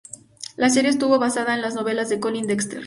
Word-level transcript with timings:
La 0.55 0.69
serie 0.71 0.89
estuvo 0.89 1.19
basada 1.19 1.53
en 1.53 1.61
las 1.61 1.75
novelas 1.75 2.09
de 2.09 2.19
Colin 2.19 2.47
Dexter. 2.47 2.79